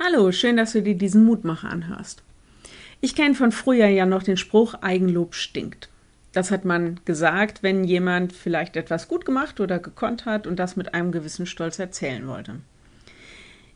[0.00, 2.24] Hallo, schön, dass du dir diesen Mutmacher anhörst.
[3.00, 5.88] Ich kenne von früher ja noch den Spruch, Eigenlob stinkt.
[6.32, 10.74] Das hat man gesagt, wenn jemand vielleicht etwas gut gemacht oder gekonnt hat und das
[10.74, 12.56] mit einem gewissen Stolz erzählen wollte.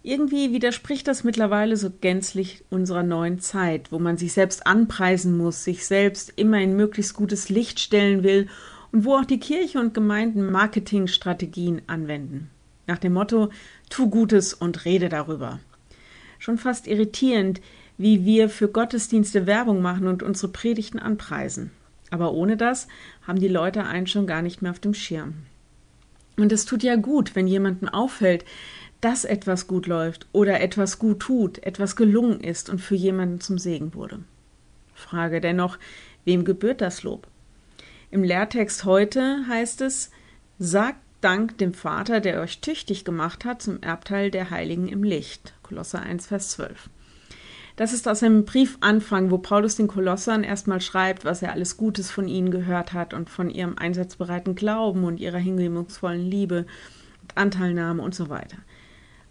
[0.02, 5.62] Irgendwie widerspricht das mittlerweile so gänzlich unserer neuen Zeit, wo man sich selbst anpreisen muss,
[5.62, 8.48] sich selbst immer in möglichst gutes Licht stellen will
[8.90, 12.50] und wo auch die Kirche und Gemeinden Marketingstrategien anwenden.
[12.88, 13.50] Nach dem Motto,
[13.88, 15.60] tu Gutes und rede darüber
[16.38, 17.60] schon fast irritierend,
[17.96, 21.70] wie wir für Gottesdienste Werbung machen und unsere Predigten anpreisen.
[22.10, 22.88] Aber ohne das
[23.26, 25.34] haben die Leute einen schon gar nicht mehr auf dem Schirm.
[26.36, 28.44] Und es tut ja gut, wenn jemandem auffällt,
[29.00, 33.58] dass etwas gut läuft oder etwas gut tut, etwas gelungen ist und für jemanden zum
[33.58, 34.20] Segen wurde.
[34.94, 35.78] Frage dennoch,
[36.24, 37.26] wem gebührt das Lob?
[38.10, 40.10] Im Lehrtext heute heißt es,
[40.58, 45.54] sagt Dank dem Vater, der euch tüchtig gemacht hat zum Erbteil der Heiligen im Licht.
[45.64, 46.88] Kolosser 1, Vers 12.
[47.74, 52.10] Das ist aus einem Briefanfang, wo Paulus den Kolossern erstmal schreibt, was er alles Gutes
[52.10, 56.66] von ihnen gehört hat und von ihrem einsatzbereiten Glauben und ihrer hingebungsvollen Liebe
[57.22, 58.58] und Anteilnahme und so weiter.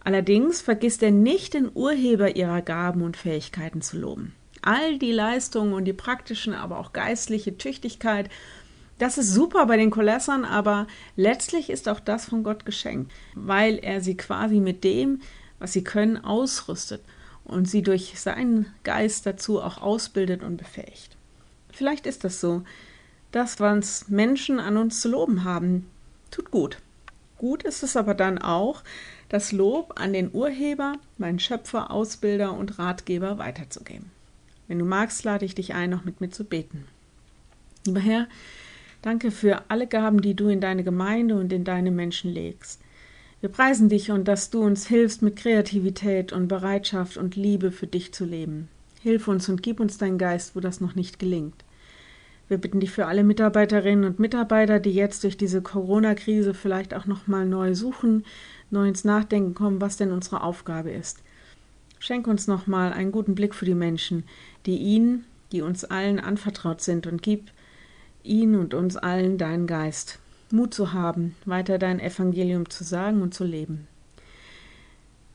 [0.01, 4.33] Allerdings vergisst er nicht, den Urheber ihrer Gaben und Fähigkeiten zu loben.
[4.61, 8.29] All die Leistungen und die praktischen, aber auch geistliche Tüchtigkeit
[8.97, 13.77] das ist super bei den Kolossern, aber letztlich ist auch das von Gott geschenkt, weil
[13.77, 15.21] er sie quasi mit dem,
[15.59, 17.01] was sie können, ausrüstet
[17.45, 21.15] und sie durch seinen Geist dazu auch ausbildet und befähigt.
[21.71, 22.63] Vielleicht ist das so.
[23.31, 25.87] Das, was Menschen an uns zu loben haben,
[26.31, 26.79] tut gut.
[27.37, 28.83] Gut ist es aber dann auch,
[29.29, 34.09] das Lob an den Urheber, meinen Schöpfer, Ausbilder und Ratgeber weiterzugeben.
[34.67, 36.87] Wenn du magst, lade ich dich ein, noch mit mir zu beten.
[37.85, 38.27] Lieber Herr,
[39.01, 42.81] Danke für alle Gaben, die du in deine Gemeinde und in deine Menschen legst.
[43.39, 47.85] Wir preisen dich und dass du uns hilfst, mit Kreativität und Bereitschaft und Liebe für
[47.85, 48.67] dich zu leben.
[49.01, 51.63] Hilf uns und gib uns deinen Geist, wo das noch nicht gelingt.
[52.47, 57.05] Wir bitten dich für alle Mitarbeiterinnen und Mitarbeiter, die jetzt durch diese Corona-Krise vielleicht auch
[57.05, 58.25] nochmal neu suchen,
[58.71, 61.21] neu ins Nachdenken kommen, was denn unsere Aufgabe ist.
[61.99, 64.23] Schenk uns nochmal einen guten Blick für die Menschen,
[64.65, 67.51] die ihnen, die uns allen anvertraut sind und gib
[68.27, 70.19] ihn und uns allen deinen Geist,
[70.51, 73.87] Mut zu haben, weiter dein Evangelium zu sagen und zu leben.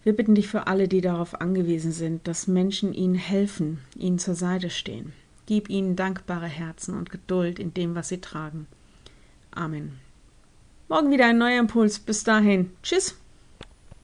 [0.04, 4.34] Wir bitten dich für alle, die darauf angewiesen sind, dass Menschen ihnen helfen, ihnen zur
[4.34, 5.12] Seite stehen.
[5.46, 8.66] Gib ihnen dankbare Herzen und Geduld in dem, was sie tragen.
[9.50, 9.98] Amen.
[10.88, 11.98] Morgen wieder ein neuer Impuls.
[11.98, 12.70] Bis dahin.
[12.82, 13.16] Tschüss.